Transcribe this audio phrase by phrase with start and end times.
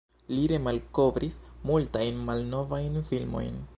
[0.35, 1.37] Li remalkovris
[1.71, 3.63] multajn malnovajn filmojn.